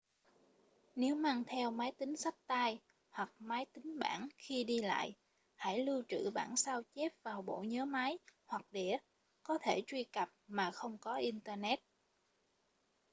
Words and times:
nếu 0.95 1.15
mang 1.15 1.43
theo 1.47 1.71
máy 1.71 1.91
tính 1.97 2.17
xách 2.17 2.35
tay 2.47 2.79
hoặc 3.09 3.31
máy 3.39 3.65
tính 3.73 3.99
bảng 3.99 4.27
khi 4.37 4.63
đi 4.63 4.81
lại 4.81 5.15
hãy 5.55 5.79
lưu 5.79 6.03
trữ 6.07 6.31
bản 6.31 6.55
sao 6.55 6.81
chép 6.95 7.13
vào 7.23 7.41
bộ 7.41 7.63
nhớ 7.67 7.85
máy 7.85 8.19
hoặc 8.45 8.61
đĩa 8.71 8.97
có 9.43 9.57
thể 9.61 9.81
truy 9.87 10.03
cập 10.03 10.29
mà 10.47 10.71
không 10.71 10.97
có 10.97 11.15
internet 11.15 11.79